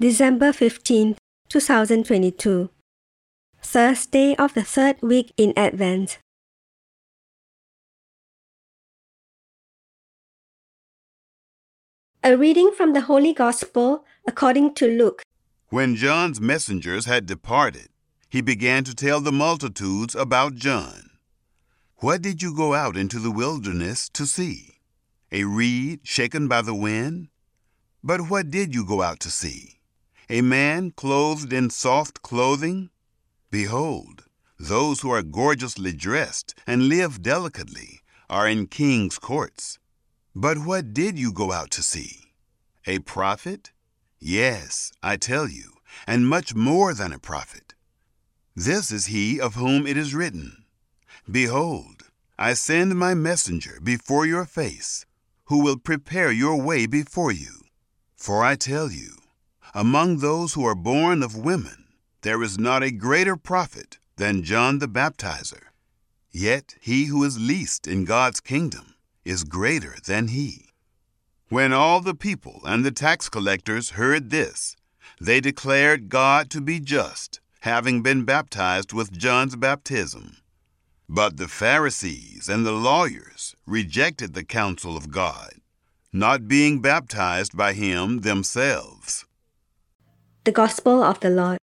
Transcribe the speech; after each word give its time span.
December 0.00 0.52
15th, 0.52 1.16
2022. 1.48 2.70
Thursday 3.60 4.36
of 4.36 4.54
the 4.54 4.62
third 4.62 4.94
week 5.02 5.32
in 5.36 5.52
Advent. 5.56 6.20
A 12.22 12.36
reading 12.36 12.70
from 12.76 12.92
the 12.92 13.00
Holy 13.00 13.32
Gospel 13.32 14.04
according 14.24 14.74
to 14.74 14.86
Luke. 14.86 15.22
When 15.70 15.96
John's 15.96 16.40
messengers 16.40 17.06
had 17.06 17.26
departed, 17.26 17.88
he 18.28 18.40
began 18.40 18.84
to 18.84 18.94
tell 18.94 19.20
the 19.20 19.32
multitudes 19.32 20.14
about 20.14 20.54
John. 20.54 21.10
What 21.96 22.22
did 22.22 22.40
you 22.40 22.54
go 22.54 22.72
out 22.72 22.96
into 22.96 23.18
the 23.18 23.32
wilderness 23.32 24.08
to 24.10 24.26
see? 24.26 24.76
A 25.32 25.42
reed 25.42 26.02
shaken 26.04 26.46
by 26.46 26.62
the 26.62 26.72
wind? 26.72 27.30
But 28.04 28.30
what 28.30 28.48
did 28.52 28.76
you 28.76 28.84
go 28.86 29.02
out 29.02 29.18
to 29.20 29.30
see? 29.32 29.77
A 30.30 30.42
man 30.42 30.90
clothed 30.90 31.54
in 31.54 31.70
soft 31.70 32.20
clothing? 32.20 32.90
Behold, 33.50 34.26
those 34.58 35.00
who 35.00 35.10
are 35.10 35.22
gorgeously 35.22 35.92
dressed 35.92 36.54
and 36.66 36.88
live 36.88 37.22
delicately 37.22 38.00
are 38.28 38.46
in 38.46 38.66
king's 38.66 39.18
courts. 39.18 39.78
But 40.34 40.58
what 40.58 40.92
did 40.92 41.18
you 41.18 41.32
go 41.32 41.50
out 41.52 41.70
to 41.72 41.82
see? 41.82 42.34
A 42.86 42.98
prophet? 42.98 43.72
Yes, 44.18 44.92
I 45.02 45.16
tell 45.16 45.48
you, 45.48 45.72
and 46.06 46.28
much 46.28 46.54
more 46.54 46.92
than 46.92 47.12
a 47.14 47.18
prophet. 47.18 47.74
This 48.54 48.92
is 48.92 49.06
he 49.06 49.40
of 49.40 49.54
whom 49.54 49.86
it 49.86 49.96
is 49.96 50.14
written 50.14 50.64
Behold, 51.30 52.10
I 52.38 52.52
send 52.52 52.98
my 52.98 53.14
messenger 53.14 53.78
before 53.82 54.26
your 54.26 54.44
face, 54.44 55.06
who 55.46 55.62
will 55.62 55.78
prepare 55.78 56.30
your 56.30 56.60
way 56.60 56.86
before 56.86 57.32
you. 57.32 57.62
For 58.16 58.44
I 58.44 58.56
tell 58.56 58.90
you, 58.90 59.17
among 59.74 60.18
those 60.18 60.54
who 60.54 60.64
are 60.64 60.74
born 60.74 61.22
of 61.22 61.36
women, 61.36 61.84
there 62.22 62.42
is 62.42 62.58
not 62.58 62.82
a 62.82 62.90
greater 62.90 63.36
prophet 63.36 63.98
than 64.16 64.42
John 64.42 64.78
the 64.78 64.88
Baptizer. 64.88 65.68
Yet 66.30 66.74
he 66.80 67.06
who 67.06 67.24
is 67.24 67.38
least 67.38 67.86
in 67.86 68.04
God's 68.04 68.40
kingdom 68.40 68.94
is 69.24 69.44
greater 69.44 69.96
than 70.04 70.28
he. 70.28 70.66
When 71.48 71.72
all 71.72 72.00
the 72.00 72.14
people 72.14 72.60
and 72.64 72.84
the 72.84 72.90
tax 72.90 73.28
collectors 73.28 73.90
heard 73.90 74.30
this, 74.30 74.76
they 75.20 75.40
declared 75.40 76.08
God 76.08 76.50
to 76.50 76.60
be 76.60 76.80
just, 76.80 77.40
having 77.60 78.02
been 78.02 78.24
baptized 78.24 78.92
with 78.92 79.12
John's 79.12 79.56
baptism. 79.56 80.36
But 81.08 81.38
the 81.38 81.48
Pharisees 81.48 82.48
and 82.48 82.66
the 82.66 82.72
lawyers 82.72 83.56
rejected 83.66 84.34
the 84.34 84.44
counsel 84.44 84.96
of 84.96 85.10
God, 85.10 85.54
not 86.12 86.48
being 86.48 86.80
baptized 86.80 87.56
by 87.56 87.72
him 87.72 88.20
themselves. 88.20 89.24
The 90.48 90.64
Gospel 90.64 91.02
of 91.02 91.20
the 91.20 91.28
Lord. 91.28 91.58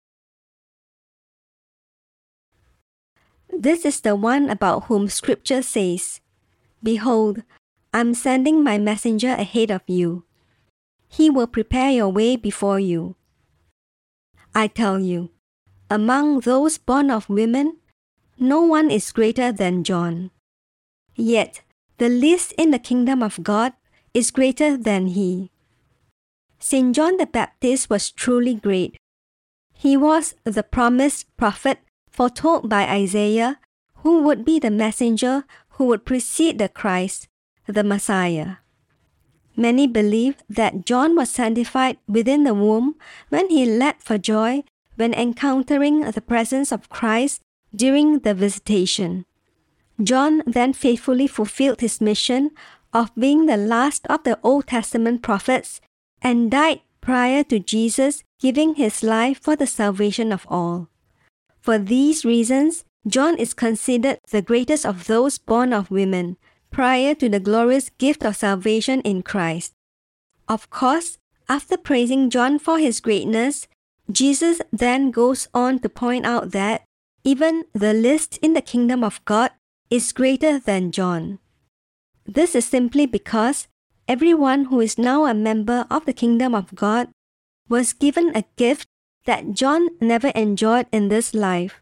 This 3.47 3.87
is 3.87 4.01
the 4.01 4.17
one 4.17 4.51
about 4.51 4.87
whom 4.91 5.07
Scripture 5.07 5.63
says, 5.63 6.21
Behold, 6.83 7.45
I 7.95 8.01
am 8.01 8.13
sending 8.13 8.65
my 8.65 8.79
messenger 8.79 9.39
ahead 9.39 9.71
of 9.71 9.83
you. 9.87 10.25
He 11.07 11.31
will 11.31 11.47
prepare 11.47 11.93
your 11.93 12.09
way 12.09 12.35
before 12.35 12.81
you. 12.81 13.15
I 14.53 14.67
tell 14.67 14.99
you, 14.99 15.31
among 15.89 16.41
those 16.41 16.77
born 16.77 17.09
of 17.09 17.31
women, 17.31 17.79
no 18.37 18.63
one 18.63 18.91
is 18.91 19.13
greater 19.13 19.53
than 19.53 19.85
John. 19.85 20.33
Yet 21.15 21.63
the 21.99 22.09
least 22.09 22.51
in 22.59 22.73
the 22.73 22.81
kingdom 22.83 23.23
of 23.23 23.45
God 23.45 23.75
is 24.13 24.33
greater 24.33 24.77
than 24.77 25.15
he. 25.15 25.52
St. 26.63 26.95
John 26.95 27.17
the 27.17 27.27
Baptist 27.27 27.91
was 27.91 28.13
truly 28.13 28.55
great. 28.55 28.97
He 29.75 29.97
was 29.97 30.37
the 30.45 30.63
promised 30.63 31.27
prophet 31.37 31.81
foretold 32.09 32.69
by 32.69 32.87
Isaiah, 32.87 33.59
who 34.07 34.23
would 34.23 34.45
be 34.45 34.61
the 34.61 34.71
messenger 34.71 35.43
who 35.71 35.87
would 35.87 36.07
precede 36.07 36.59
the 36.59 36.69
Christ, 36.69 37.27
the 37.67 37.83
Messiah. 37.83 38.63
Many 39.57 39.89
believe 39.89 40.37
that 40.49 40.87
John 40.87 41.17
was 41.17 41.31
sanctified 41.31 41.99
within 42.07 42.45
the 42.45 42.55
womb 42.55 42.95
when 43.29 43.51
he 43.51 43.67
leapt 43.67 44.05
for 44.05 44.17
joy 44.17 44.63
when 44.95 45.13
encountering 45.15 46.03
the 46.13 46.21
presence 46.21 46.71
of 46.71 46.89
Christ 46.89 47.43
during 47.75 48.21
the 48.21 48.35
visitation. 48.35 49.27
John 50.01 50.45
then 50.47 50.75
faithfully 50.75 51.27
fulfilled 51.27 51.81
his 51.81 52.01
mission 52.01 52.53
of 52.93 53.11
being 53.19 53.47
the 53.47 53.57
last 53.57 54.07
of 54.07 54.23
the 54.23 54.39
Old 54.45 54.69
Testament 54.69 55.23
prophets 55.23 55.81
and 56.23 56.51
died 56.51 56.81
prior 57.01 57.45
to 57.45 57.59
Jesus 57.59 58.23
giving 58.41 58.75
his 58.75 59.03
life 59.03 59.39
for 59.41 59.57
the 59.57 59.67
salvation 59.67 60.33
of 60.33 60.47
all. 60.49 60.89
For 61.61 61.79
these 61.79 62.25
reasons, 62.25 62.85
John 63.07 63.37
is 63.37 63.55
considered 63.55 64.19
the 64.31 64.43
greatest 64.43 64.87
of 64.87 65.07
those 65.07 65.39
born 65.39 65.73
of 65.73 65.91
women 65.91 66.37
prior 66.71 67.15
to 67.17 67.29
the 67.29 67.41
glorious 67.41 67.91
gift 67.99 68.25
of 68.25 68.37
salvation 68.37 69.01
in 69.03 69.23
Christ. 69.23 69.73
Of 70.49 70.71
course, 70.71 71.19
after 71.49 71.77
praising 71.77 72.31
John 72.31 72.59
for 72.59 72.79
his 72.79 73.01
greatness, 73.01 73.69
Jesus 74.11 74.61
then 74.73 75.11
goes 75.11 75.49
on 75.53 75.81
to 75.81 75.89
point 75.89 76.27
out 76.27 76.53
that 76.53 76.83
even 77.25 77.65
the 77.73 77.93
least 77.93 78.39
in 78.43 78.55
the 78.55 78.63
kingdom 78.63 79.05
of 79.05 79.25
God 79.25 79.51
is 79.91 80.13
greater 80.13 80.59
than 80.59 80.91
John. 80.91 81.39
This 82.27 82.55
is 82.55 82.65
simply 82.65 83.07
because 83.07 83.69
everyone 84.13 84.67
who 84.67 84.79
is 84.85 84.99
now 84.99 85.25
a 85.25 85.33
member 85.33 85.87
of 85.89 86.05
the 86.05 86.13
kingdom 86.13 86.55
of 86.55 86.75
God 86.75 87.09
was 87.67 87.95
given 87.95 88.29
a 88.37 88.45
gift 88.61 88.85
that 89.25 89.55
John 89.55 89.89
never 90.03 90.29
enjoyed 90.37 90.85
in 90.93 91.09
this 91.09 91.33
life. 91.33 91.81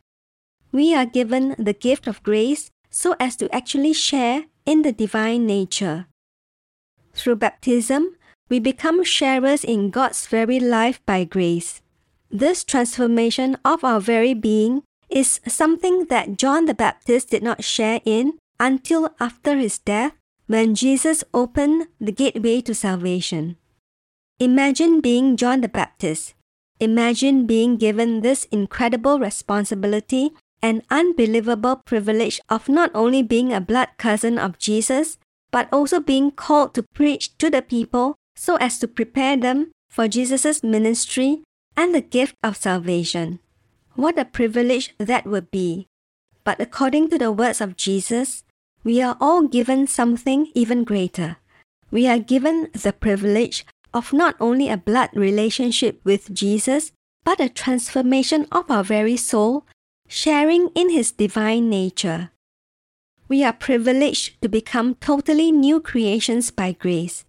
We 0.71 0.95
are 0.95 1.07
given 1.07 1.57
the 1.59 1.73
gift 1.75 2.07
of 2.07 2.23
grace 2.23 2.71
so 2.89 3.17
as 3.19 3.35
to 3.43 3.51
actually 3.51 3.95
share 3.95 4.45
in 4.65 4.83
the 4.83 4.93
divine 4.93 5.45
nature. 5.45 6.07
Through 7.15 7.43
baptism, 7.43 8.15
we 8.49 8.61
become 8.61 9.03
sharers 9.03 9.65
in 9.65 9.91
God's 9.91 10.29
very 10.29 10.61
life 10.61 11.03
by 11.05 11.25
grace. 11.25 11.83
This 12.31 12.63
transformation 12.63 13.59
of 13.65 13.83
our 13.83 13.99
very 13.99 14.35
being 14.35 14.85
is 15.11 15.41
something 15.49 16.07
that 16.07 16.39
John 16.39 16.67
the 16.67 16.79
Baptist 16.79 17.31
did 17.31 17.43
not 17.43 17.65
share 17.65 18.01
in 18.05 18.39
until 18.61 19.11
after 19.19 19.57
his 19.57 19.79
death 19.79 20.15
when 20.51 20.75
Jesus 20.75 21.23
opened 21.33 21.87
the 22.01 22.11
gateway 22.11 22.61
to 22.61 22.75
salvation. 22.75 23.55
Imagine 24.41 25.01
being 25.01 25.37
John 25.37 25.61
the 25.61 25.69
Baptist. 25.69 26.35
Imagine 26.81 27.47
being 27.47 27.77
given 27.77 28.23
this 28.23 28.51
incredible 28.51 29.21
responsibility 29.21 30.33
and 30.61 30.83
unbelievable 30.91 31.77
privilege 31.77 32.41
of 32.49 32.69
not 32.69 32.91
only 32.97 33.23
being 33.23 33.53
a 33.53 33.61
blood 33.61 33.91
cousin 33.97 34.41
of 34.41 34.59
Jesus, 34.59 35.19
but 35.53 35.69
also 35.71 36.01
being 36.01 36.33
called 36.33 36.75
to 36.75 36.83
preach 36.83 37.39
to 37.39 37.49
the 37.49 37.63
people 37.63 38.17
so 38.35 38.57
as 38.57 38.81
to 38.81 38.89
prepare 38.89 39.37
them 39.37 39.71
for 39.89 40.09
Jesus' 40.09 40.65
ministry 40.65 41.45
and 41.77 41.95
the 41.95 42.03
gift 42.03 42.35
of 42.43 42.57
salvation. 42.57 43.39
What 43.95 44.19
a 44.19 44.25
privilege 44.25 44.97
that 44.99 45.27
would 45.27 45.53
be. 45.53 45.87
But 46.43 46.61
according 46.61 47.11
to 47.11 47.19
the 47.19 47.31
words 47.31 47.61
of 47.61 47.77
Jesus, 47.77 48.43
we 48.83 49.03
are 49.03 49.17
all 49.21 49.47
given 49.47 49.87
something 49.87 50.51
even 50.55 50.85
greater. 50.85 51.37
We 51.91 52.07
are 52.07 52.19
given 52.19 52.69
the 52.73 52.93
privilege 52.93 53.67
of 53.93 54.13
not 54.13 54.37
only 54.41 54.69
a 54.69 54.77
blood 54.77 55.11
relationship 55.15 56.01
with 56.05 56.33
Jesus, 56.33 56.93
but 57.25 57.41
a 57.41 57.49
transformation 57.49 58.47
of 58.51 58.71
our 58.71 58.85
very 58.85 59.17
soul, 59.17 59.67
sharing 60.09 60.69
in 60.75 60.91
his 60.91 61.13
divine 61.13 61.69
nature. 61.69 62.31
We 63.29 63.45
are 63.45 63.53
privileged 63.53 64.41
to 64.43 64.49
become 64.49 64.95
totally 64.97 65.53
new 65.53 65.81
creations 65.81 66.51
by 66.51 66.73
grace. 66.73 67.25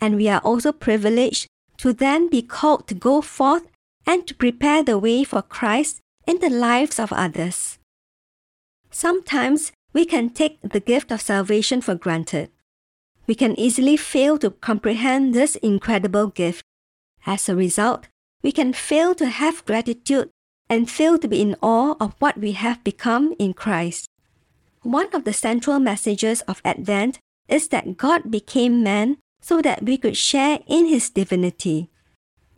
And 0.00 0.16
we 0.16 0.28
are 0.28 0.40
also 0.40 0.72
privileged 0.72 1.46
to 1.78 1.92
then 1.92 2.28
be 2.28 2.42
called 2.42 2.88
to 2.88 2.94
go 2.94 3.20
forth 3.20 3.66
and 4.06 4.26
to 4.26 4.34
prepare 4.34 4.82
the 4.82 4.98
way 4.98 5.24
for 5.24 5.42
Christ 5.42 6.00
in 6.26 6.38
the 6.40 6.50
lives 6.50 6.98
of 6.98 7.12
others. 7.12 7.78
Sometimes 8.90 9.72
we 9.92 10.04
can 10.04 10.30
take 10.30 10.58
the 10.62 10.80
gift 10.80 11.10
of 11.10 11.20
salvation 11.20 11.80
for 11.80 11.94
granted 11.94 12.50
we 13.30 13.36
can 13.36 13.54
easily 13.54 13.96
fail 13.96 14.36
to 14.38 14.50
comprehend 14.50 15.32
this 15.32 15.54
incredible 15.62 16.26
gift. 16.26 16.64
As 17.26 17.48
a 17.48 17.54
result, 17.54 18.08
we 18.42 18.50
can 18.50 18.72
fail 18.72 19.14
to 19.14 19.26
have 19.28 19.64
gratitude 19.66 20.30
and 20.68 20.90
fail 20.90 21.16
to 21.16 21.28
be 21.28 21.40
in 21.40 21.54
awe 21.62 21.94
of 22.00 22.16
what 22.18 22.38
we 22.38 22.58
have 22.58 22.82
become 22.82 23.32
in 23.38 23.54
Christ. 23.54 24.08
One 24.82 25.14
of 25.14 25.22
the 25.22 25.32
central 25.32 25.78
messages 25.78 26.40
of 26.50 26.60
Advent 26.64 27.20
is 27.46 27.68
that 27.68 27.96
God 27.96 28.32
became 28.32 28.82
man 28.82 29.18
so 29.40 29.62
that 29.62 29.84
we 29.84 29.96
could 29.96 30.16
share 30.16 30.58
in 30.66 30.86
his 30.86 31.08
divinity. 31.08 31.88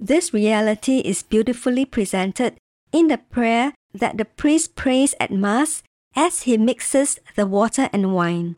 This 0.01 0.33
reality 0.33 1.01
is 1.05 1.23
beautifully 1.23 1.85
presented 1.85 2.57
in 2.93 3.09
the 3.09 3.19
prayer 3.19 3.75
that 3.93 4.17
the 4.17 4.25
priest 4.25 4.75
prays 4.75 5.15
at 5.21 5.31
Mass 5.31 5.83
as 6.15 6.43
he 6.43 6.57
mixes 6.57 7.19
the 7.37 7.47
water 7.47 7.89
and 7.93 8.15
wine. 8.15 8.57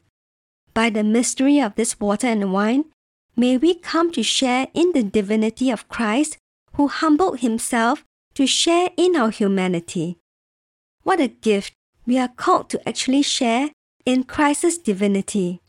By 0.73 0.91
the 0.91 1.05
mystery 1.05 1.61
of 1.61 1.75
this 1.77 2.01
water 2.01 2.27
and 2.27 2.53
wine, 2.53 2.87
may 3.37 3.57
we 3.57 3.75
come 3.75 4.11
to 4.13 4.23
share 4.23 4.69
in 4.75 4.93
the 4.93 5.03
divinity 5.03 5.71
of 5.71 5.89
Christ 5.89 6.37
who 6.75 6.89
humbled 6.89 7.41
himself 7.41 8.05
to 8.35 8.47
share 8.47 8.91
in 8.97 9.15
our 9.17 9.31
humanity. 9.31 10.19
What 11.05 11.21
a 11.21 11.29
gift 11.29 11.73
we 12.07 12.19
are 12.19 12.29
called 12.29 12.71
to 12.71 12.89
actually 12.89 13.23
share 13.23 13.71
in 14.05 14.25
Christ's 14.25 14.79
divinity. 14.79 15.61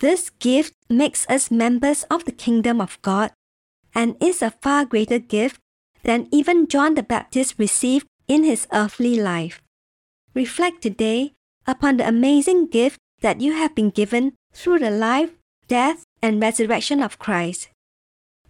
This 0.00 0.30
gift 0.30 0.74
makes 0.88 1.28
us 1.28 1.50
members 1.50 2.04
of 2.04 2.24
the 2.24 2.32
kingdom 2.32 2.80
of 2.80 3.00
God 3.02 3.32
and 3.94 4.16
is 4.20 4.42
a 4.42 4.50
far 4.50 4.84
greater 4.84 5.18
gift 5.18 5.60
than 6.02 6.28
even 6.30 6.68
John 6.68 6.94
the 6.94 7.02
Baptist 7.02 7.54
received 7.58 8.06
in 8.28 8.44
his 8.44 8.66
earthly 8.72 9.20
life. 9.20 9.60
Reflect 10.34 10.82
today 10.82 11.32
upon 11.66 11.96
the 11.96 12.06
amazing 12.06 12.66
gift 12.66 12.98
that 13.20 13.40
you 13.40 13.52
have 13.52 13.74
been 13.74 13.90
given 13.90 14.34
through 14.52 14.78
the 14.78 14.90
life, 14.90 15.30
death, 15.68 16.04
and 16.22 16.40
resurrection 16.40 17.02
of 17.02 17.18
Christ. 17.18 17.68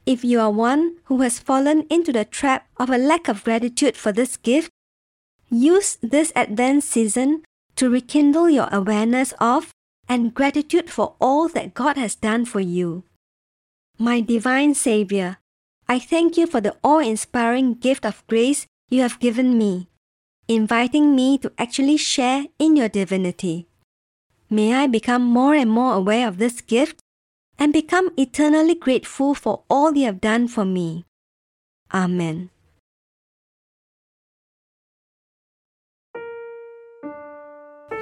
If 0.07 0.25
you 0.25 0.41
are 0.41 0.51
one 0.51 0.97
who 1.05 1.21
has 1.21 1.39
fallen 1.39 1.87
into 1.91 2.13
the 2.13 2.25
trap 2.25 2.67
of 2.79 2.91
a 2.91 2.99
lack 2.99 3.29
of 3.29 3.45
gratitude 3.45 3.97
for 3.97 4.13
this 4.13 4.37
gift, 4.37 4.71
use 5.51 5.99
this 6.01 6.33
Advent 6.35 6.85
season 6.85 7.45
to 7.77 7.91
rekindle 7.91 8.49
your 8.51 8.69
awareness 8.73 9.33
of 9.41 9.73
and 10.09 10.35
gratitude 10.35 10.91
for 10.91 11.15
all 11.21 11.49
that 11.49 11.75
God 11.75 11.97
has 11.97 12.15
done 12.15 12.45
for 12.45 12.61
you. 12.61 13.05
My 13.99 14.21
divine 14.21 14.75
Savior, 14.75 15.39
I 15.89 15.99
thank 15.99 16.37
you 16.37 16.47
for 16.47 16.61
the 16.61 16.77
awe 16.83 17.01
inspiring 17.01 17.75
gift 17.75 18.07
of 18.07 18.27
grace 18.27 18.67
you 18.89 19.03
have 19.03 19.21
given 19.21 19.59
me, 19.59 19.90
inviting 20.51 21.15
me 21.15 21.39
to 21.39 21.53
actually 21.59 21.97
share 21.97 22.47
in 22.59 22.75
your 22.75 22.89
divinity. 22.89 23.69
May 24.51 24.75
I 24.75 24.89
become 24.89 25.23
more 25.23 25.55
and 25.55 25.71
more 25.71 25.95
aware 25.95 26.27
of 26.27 26.39
this 26.39 26.61
gift 26.61 26.99
and 27.57 27.73
become 27.73 28.11
eternally 28.17 28.75
grateful 28.75 29.33
for 29.33 29.63
all 29.71 29.95
you 29.95 30.07
have 30.07 30.21
done 30.21 30.49
for 30.49 30.65
me. 30.65 31.05
Amen. 31.95 32.51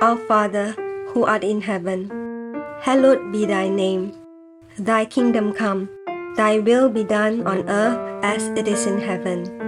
Our 0.00 0.16
Father, 0.24 0.72
who 1.12 1.26
art 1.26 1.44
in 1.44 1.60
heaven, 1.60 2.08
hallowed 2.80 3.30
be 3.30 3.44
thy 3.44 3.68
name. 3.68 4.14
Thy 4.78 5.04
kingdom 5.04 5.52
come, 5.52 5.90
thy 6.36 6.60
will 6.60 6.88
be 6.88 7.04
done 7.04 7.46
on 7.46 7.68
earth 7.68 8.24
as 8.24 8.48
it 8.56 8.68
is 8.68 8.86
in 8.86 9.00
heaven. 9.00 9.67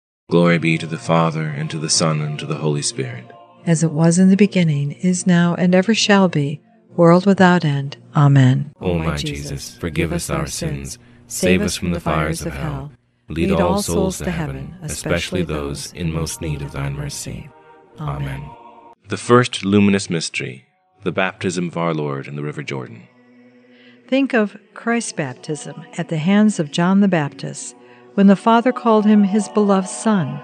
Glory 0.31 0.57
be 0.57 0.79
to 0.79 0.87
the 0.87 0.97
Father, 0.97 1.45
and 1.45 1.69
to 1.69 1.77
the 1.77 1.89
Son, 1.89 2.21
and 2.21 2.39
to 2.39 2.47
the 2.47 2.55
Holy 2.55 2.81
Spirit. 2.81 3.25
As 3.67 3.83
it 3.83 3.91
was 3.91 4.17
in 4.17 4.29
the 4.29 4.35
beginning, 4.35 4.93
is 4.93 5.27
now, 5.27 5.53
and 5.53 5.75
ever 5.75 5.93
shall 5.93 6.27
be, 6.27 6.59
world 6.95 7.27
without 7.27 7.63
end. 7.63 7.97
Amen. 8.15 8.71
O 8.81 8.97
my 8.97 9.15
Jesus, 9.17 9.77
forgive 9.77 10.11
us 10.11 10.31
our 10.31 10.47
sins 10.47 10.97
Save 11.31 11.61
us 11.61 11.77
from 11.77 11.91
the 11.91 11.99
fires 12.01 12.45
of 12.45 12.53
hell. 12.53 12.91
Lead 13.29 13.51
all 13.51 13.81
souls 13.81 14.17
to 14.17 14.29
heaven, 14.29 14.75
especially 14.81 15.43
those 15.43 15.93
in 15.93 16.11
most 16.11 16.41
need 16.41 16.61
of 16.61 16.73
thine 16.73 16.93
mercy. 16.93 17.49
Amen. 18.01 18.43
The 19.07 19.15
first 19.15 19.63
luminous 19.63 20.09
mystery, 20.09 20.65
the 21.03 21.13
baptism 21.13 21.69
of 21.69 21.77
our 21.77 21.93
Lord 21.93 22.27
in 22.27 22.35
the 22.35 22.43
River 22.43 22.63
Jordan. 22.63 23.03
Think 24.09 24.33
of 24.33 24.57
Christ's 24.73 25.13
baptism 25.13 25.85
at 25.97 26.09
the 26.09 26.17
hands 26.17 26.59
of 26.59 26.71
John 26.71 26.99
the 26.99 27.07
Baptist, 27.07 27.73
when 28.15 28.27
the 28.27 28.35
Father 28.35 28.71
called 28.71 29.05
him 29.05 29.23
his 29.23 29.47
beloved 29.49 29.87
Son, 29.87 30.39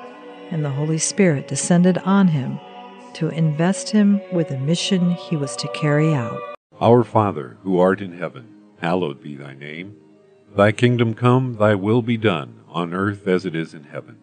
and 0.51 0.63
the 0.63 0.69
Holy 0.69 0.97
Spirit 0.97 1.47
descended 1.47 1.97
on 1.99 2.29
him 2.29 2.59
to 3.13 3.29
invest 3.29 3.89
him 3.89 4.21
with 4.31 4.49
the 4.49 4.57
mission 4.59 5.11
he 5.11 5.35
was 5.35 5.55
to 5.57 5.67
carry 5.69 6.13
out. 6.13 6.39
Our 6.79 7.03
Father, 7.03 7.57
who 7.63 7.79
art 7.79 8.01
in 8.01 8.17
heaven, 8.17 8.47
hallowed 8.79 9.21
be 9.21 9.35
thy 9.35 9.53
name. 9.53 9.95
Thy 10.55 10.71
kingdom 10.71 11.13
come, 11.13 11.55
thy 11.55 11.75
will 11.75 12.01
be 12.01 12.17
done, 12.17 12.61
on 12.69 12.93
earth 12.93 13.27
as 13.27 13.45
it 13.45 13.55
is 13.55 13.73
in 13.73 13.83
heaven. 13.83 14.17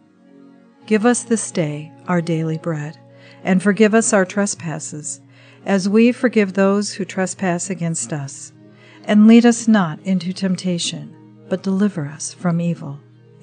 Give 0.86 1.04
us 1.04 1.22
this 1.22 1.50
day 1.50 1.92
our 2.06 2.20
daily 2.20 2.58
bread, 2.58 2.98
and 3.42 3.62
forgive 3.62 3.94
us 3.94 4.12
our 4.12 4.24
trespasses, 4.24 5.20
as 5.66 5.88
we 5.88 6.12
forgive 6.12 6.52
those 6.52 6.94
who 6.94 7.04
trespass 7.04 7.68
against 7.68 8.12
us. 8.12 8.52
And 9.04 9.26
lead 9.26 9.44
us 9.44 9.68
not 9.68 10.00
into 10.00 10.32
temptation, 10.32 11.14
but 11.48 11.62
deliver 11.62 12.06
us 12.06 12.32
from 12.32 12.60
evil. 12.60 13.00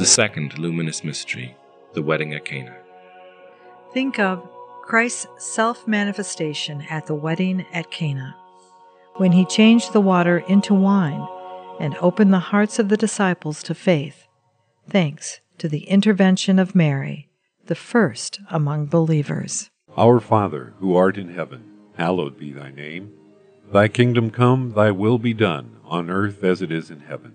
The 0.00 0.06
second 0.06 0.58
luminous 0.58 1.04
mystery, 1.04 1.54
the 1.92 2.00
wedding 2.00 2.32
at 2.32 2.46
Cana. 2.46 2.74
Think 3.92 4.18
of 4.18 4.48
Christ's 4.80 5.26
self 5.36 5.86
manifestation 5.86 6.86
at 6.88 7.06
the 7.06 7.14
wedding 7.14 7.66
at 7.74 7.90
Cana, 7.90 8.34
when 9.16 9.32
he 9.32 9.44
changed 9.44 9.92
the 9.92 10.00
water 10.00 10.38
into 10.48 10.72
wine 10.72 11.28
and 11.78 11.94
opened 12.00 12.32
the 12.32 12.38
hearts 12.38 12.78
of 12.78 12.88
the 12.88 12.96
disciples 12.96 13.62
to 13.64 13.74
faith, 13.74 14.26
thanks 14.88 15.42
to 15.58 15.68
the 15.68 15.84
intervention 15.86 16.58
of 16.58 16.74
Mary, 16.74 17.28
the 17.66 17.74
first 17.74 18.40
among 18.50 18.86
believers. 18.86 19.68
Our 19.98 20.18
Father, 20.18 20.72
who 20.78 20.96
art 20.96 21.18
in 21.18 21.34
heaven, 21.34 21.62
hallowed 21.98 22.38
be 22.38 22.52
thy 22.52 22.70
name. 22.70 23.12
Thy 23.70 23.88
kingdom 23.88 24.30
come, 24.30 24.72
thy 24.72 24.92
will 24.92 25.18
be 25.18 25.34
done, 25.34 25.76
on 25.84 26.08
earth 26.08 26.42
as 26.42 26.62
it 26.62 26.72
is 26.72 26.90
in 26.90 27.00
heaven. 27.00 27.34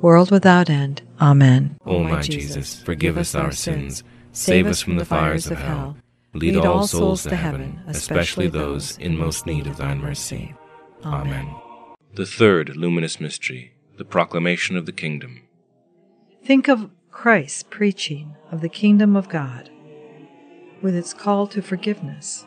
world 0.00 0.30
without 0.30 0.70
end. 0.70 1.02
Amen. 1.20 1.76
O 1.86 2.02
my 2.02 2.22
Jesus, 2.22 2.80
forgive 2.82 3.16
us 3.16 3.34
our 3.34 3.52
sins, 3.52 4.04
save 4.32 4.66
us 4.66 4.80
from 4.80 4.96
the 4.96 5.04
fires 5.04 5.50
of 5.50 5.58
hell, 5.58 5.96
lead 6.34 6.56
all 6.56 6.86
souls 6.86 7.22
to 7.24 7.36
heaven, 7.36 7.80
especially 7.86 8.48
those 8.48 8.98
in 8.98 9.16
most 9.16 9.46
need 9.46 9.66
of 9.66 9.76
thine 9.76 10.00
mercy. 10.00 10.54
Amen. 11.04 11.54
The 12.14 12.26
third 12.26 12.76
luminous 12.76 13.20
mystery, 13.20 13.72
the 13.96 14.04
proclamation 14.04 14.76
of 14.76 14.86
the 14.86 14.92
kingdom. 14.92 15.42
Think 16.44 16.68
of 16.68 16.90
Christ's 17.10 17.62
preaching 17.62 18.36
of 18.50 18.60
the 18.60 18.68
kingdom 18.68 19.16
of 19.16 19.28
God 19.28 19.70
with 20.82 20.94
its 20.94 21.14
call 21.14 21.46
to 21.48 21.62
forgiveness 21.62 22.46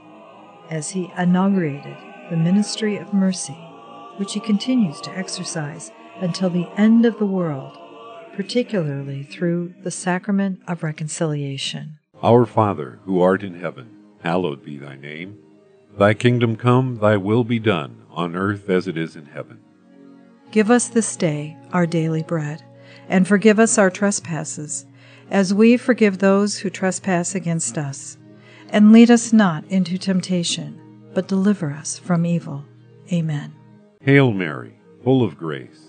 as 0.70 0.92
he 0.92 1.12
inaugurated 1.18 1.98
the 2.30 2.38
ministry 2.38 2.98
of 2.98 3.14
mercy, 3.14 3.58
which 4.18 4.34
he 4.34 4.40
continues 4.40 5.02
to 5.02 5.12
exercise 5.18 5.92
until 6.22 6.50
the 6.50 6.68
end 6.78 7.06
of 7.06 7.18
the 7.20 7.26
world, 7.26 7.78
particularly 8.36 9.24
through 9.24 9.74
the 9.84 9.92
sacrament 9.92 10.62
of 10.68 10.84
reconciliation. 10.84 12.00
Our 12.22 12.46
Father, 12.46 13.00
who 13.06 13.22
art 13.22 13.44
in 13.44 13.60
heaven, 13.60 13.90
hallowed 14.24 14.64
be 14.64 14.78
thy 14.78 14.96
name. 14.96 15.38
Thy 15.98 16.14
kingdom 16.14 16.56
come, 16.56 16.98
thy 16.98 17.18
will 17.18 17.44
be 17.44 17.60
done, 17.60 18.04
on 18.12 18.36
earth 18.36 18.70
as 18.70 18.88
it 18.88 18.98
is 18.98 19.16
in 19.16 19.26
heaven. 19.28 19.60
Give 20.52 20.72
us 20.72 20.88
this 20.88 21.16
day 21.16 21.58
our 21.72 21.86
daily 21.86 22.24
bread, 22.24 22.64
and 23.08 23.28
forgive 23.28 23.60
us 23.60 23.78
our 23.78 23.90
trespasses, 23.90 24.86
as 25.30 25.54
we 25.54 25.78
forgive 25.78 26.18
those 26.18 26.58
who 26.58 26.70
trespass 26.70 27.36
against 27.36 27.78
us. 27.78 28.18
And 28.70 28.92
lead 28.92 29.10
us 29.10 29.32
not 29.34 29.66
into 29.66 29.98
temptation, 29.98 30.80
but 31.14 31.28
deliver 31.28 31.72
us 31.72 31.98
from 31.98 32.26
evil. 32.26 32.66
Amen. 33.12 33.54
Hail 34.02 34.32
Mary, 34.32 34.80
full 35.04 35.24
of 35.24 35.38
grace, 35.38 35.89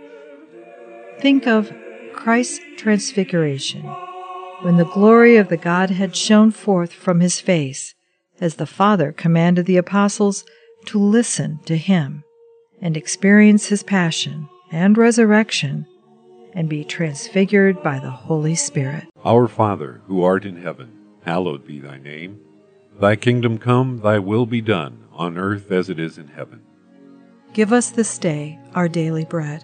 Think 1.21 1.45
of 1.45 1.71
Christ's 2.13 2.61
Transfiguration, 2.77 3.83
when 4.63 4.77
the 4.77 4.85
glory 4.85 5.37
of 5.37 5.49
the 5.49 5.57
Godhead 5.57 6.15
shone 6.15 6.49
forth 6.49 6.91
from 6.91 7.19
his 7.19 7.39
face, 7.39 7.93
as 8.39 8.55
the 8.55 8.65
Father 8.65 9.11
commanded 9.11 9.67
the 9.67 9.77
apostles 9.77 10.43
to 10.85 10.97
listen 10.97 11.59
to 11.65 11.77
him 11.77 12.23
and 12.81 12.97
experience 12.97 13.67
his 13.67 13.83
passion 13.83 14.49
and 14.71 14.97
resurrection 14.97 15.85
and 16.55 16.67
be 16.67 16.83
transfigured 16.83 17.83
by 17.83 17.99
the 17.99 18.09
Holy 18.09 18.55
Spirit. 18.55 19.03
Our 19.23 19.47
Father, 19.47 20.01
who 20.07 20.23
art 20.23 20.43
in 20.43 20.55
heaven, 20.55 20.91
hallowed 21.23 21.67
be 21.67 21.79
thy 21.79 21.99
name. 21.99 22.39
Thy 22.99 23.15
kingdom 23.15 23.59
come, 23.59 23.99
thy 23.99 24.17
will 24.17 24.47
be 24.47 24.61
done, 24.61 25.03
on 25.13 25.37
earth 25.37 25.71
as 25.71 25.87
it 25.87 25.99
is 25.99 26.17
in 26.17 26.29
heaven. 26.29 26.63
Give 27.53 27.71
us 27.71 27.91
this 27.91 28.17
day 28.17 28.59
our 28.73 28.87
daily 28.87 29.25
bread, 29.25 29.63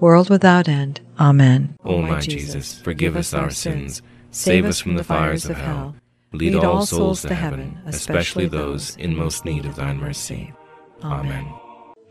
world 0.00 0.30
without 0.30 0.68
end. 0.68 1.00
Amen. 1.18 1.76
O 1.84 2.02
my 2.02 2.20
Jesus, 2.20 2.78
forgive 2.78 3.16
us 3.16 3.34
our 3.34 3.50
sins, 3.50 4.02
save 4.30 4.64
us 4.64 4.80
from 4.80 4.94
the 4.94 5.04
fires 5.04 5.46
of 5.46 5.56
hell, 5.56 5.96
lead 6.32 6.54
all 6.54 6.86
souls 6.86 7.22
to 7.22 7.34
heaven, 7.34 7.78
especially 7.86 8.46
those 8.46 8.96
in 8.96 9.16
most 9.16 9.44
need 9.44 9.64
of 9.66 9.76
thine 9.76 9.98
mercy. 9.98 10.52
Amen. 11.02 11.52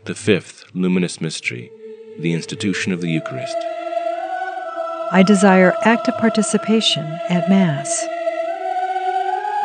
The 0.04 0.14
fifth 0.14 0.64
luminous 0.74 1.20
mystery, 1.20 1.70
the 2.18 2.32
institution 2.32 2.92
of 2.92 3.00
the 3.00 3.10
Eucharist. 3.10 3.56
I 5.10 5.22
desire 5.26 5.74
active 5.84 6.16
participation 6.18 7.04
at 7.30 7.48
Mass. 7.48 8.06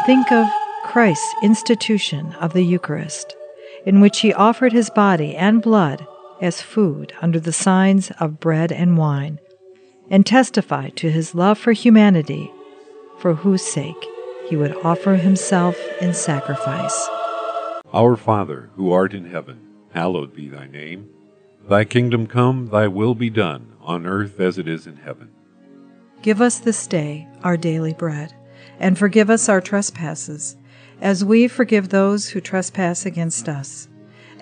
Think 0.05 0.31
of 0.31 0.47
Christ's 0.85 1.33
institution 1.41 2.33
of 2.39 2.53
the 2.53 2.63
Eucharist, 2.63 3.35
in 3.85 3.99
which 3.99 4.19
he 4.19 4.33
offered 4.33 4.71
his 4.71 4.89
body 4.89 5.35
and 5.35 5.61
blood 5.61 6.05
as 6.43 6.61
food 6.61 7.13
under 7.21 7.39
the 7.39 7.53
signs 7.53 8.11
of 8.19 8.39
bread 8.41 8.69
and 8.71 8.97
wine, 8.97 9.39
and 10.09 10.25
testify 10.25 10.89
to 10.89 11.09
his 11.09 11.33
love 11.33 11.57
for 11.57 11.71
humanity, 11.71 12.51
for 13.17 13.33
whose 13.33 13.65
sake 13.65 14.05
he 14.49 14.57
would 14.57 14.75
offer 14.83 15.15
himself 15.15 15.77
in 16.01 16.13
sacrifice. 16.13 17.07
Our 17.93 18.17
Father, 18.17 18.69
who 18.75 18.91
art 18.91 19.13
in 19.13 19.25
heaven, 19.25 19.61
hallowed 19.93 20.35
be 20.35 20.49
thy 20.49 20.67
name. 20.67 21.09
Thy 21.69 21.85
kingdom 21.85 22.27
come, 22.27 22.67
thy 22.67 22.89
will 22.89 23.15
be 23.15 23.29
done, 23.29 23.73
on 23.79 24.05
earth 24.05 24.41
as 24.41 24.57
it 24.57 24.67
is 24.67 24.85
in 24.85 24.97
heaven. 24.97 25.29
Give 26.21 26.41
us 26.41 26.59
this 26.59 26.87
day 26.87 27.25
our 27.43 27.55
daily 27.55 27.93
bread, 27.93 28.33
and 28.79 28.97
forgive 28.97 29.29
us 29.29 29.47
our 29.47 29.61
trespasses, 29.61 30.57
as 30.99 31.23
we 31.23 31.47
forgive 31.47 31.87
those 31.87 32.29
who 32.29 32.41
trespass 32.41 33.05
against 33.05 33.47
us. 33.47 33.87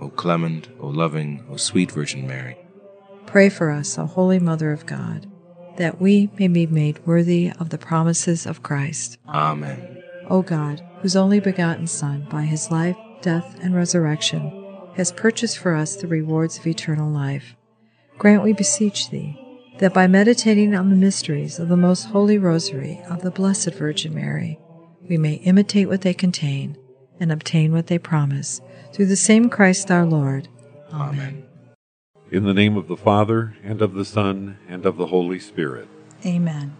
O 0.00 0.08
clement, 0.08 0.68
O 0.80 0.88
loving, 0.88 1.44
O 1.50 1.56
sweet 1.56 1.90
Virgin 1.92 2.26
Mary, 2.26 2.58
Pray 3.26 3.48
for 3.48 3.70
us, 3.70 3.98
O 3.98 4.06
Holy 4.06 4.38
Mother 4.38 4.70
of 4.70 4.86
God, 4.86 5.26
that 5.76 6.00
we 6.00 6.30
may 6.38 6.46
be 6.46 6.66
made 6.66 7.04
worthy 7.04 7.50
of 7.58 7.70
the 7.70 7.78
promises 7.78 8.46
of 8.46 8.62
Christ. 8.62 9.18
Amen. 9.28 10.02
O 10.30 10.42
God, 10.42 10.80
whose 11.00 11.16
only 11.16 11.40
begotten 11.40 11.86
Son, 11.86 12.26
by 12.30 12.42
his 12.42 12.70
life, 12.70 12.96
death, 13.22 13.58
and 13.60 13.74
resurrection, 13.74 14.52
has 14.94 15.10
purchased 15.10 15.58
for 15.58 15.74
us 15.74 15.96
the 15.96 16.06
rewards 16.06 16.58
of 16.58 16.66
eternal 16.66 17.10
life, 17.10 17.56
grant, 18.18 18.44
we 18.44 18.52
beseech 18.52 19.10
thee, 19.10 19.36
that 19.78 19.92
by 19.92 20.06
meditating 20.06 20.74
on 20.74 20.90
the 20.90 20.96
mysteries 20.96 21.58
of 21.58 21.68
the 21.68 21.76
most 21.76 22.04
holy 22.04 22.38
rosary 22.38 23.00
of 23.10 23.22
the 23.22 23.30
Blessed 23.32 23.74
Virgin 23.74 24.14
Mary, 24.14 24.58
we 25.08 25.18
may 25.18 25.34
imitate 25.34 25.88
what 25.88 26.02
they 26.02 26.14
contain 26.14 26.78
and 27.18 27.32
obtain 27.32 27.72
what 27.72 27.88
they 27.88 27.98
promise, 27.98 28.60
through 28.94 29.06
the 29.06 29.16
same 29.16 29.50
Christ 29.50 29.90
our 29.90 30.06
Lord. 30.06 30.48
Amen. 30.92 31.44
In 32.30 32.44
the 32.44 32.54
name 32.54 32.76
of 32.76 32.86
the 32.86 32.96
Father, 32.96 33.56
and 33.64 33.82
of 33.82 33.94
the 33.94 34.04
Son, 34.04 34.56
and 34.68 34.86
of 34.86 34.96
the 34.96 35.06
Holy 35.06 35.40
Spirit. 35.40 35.88
Amen. 36.24 36.76